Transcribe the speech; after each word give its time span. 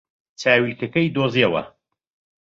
چاویلکەکەی 0.39 1.13
دۆزییەوە. 1.15 1.63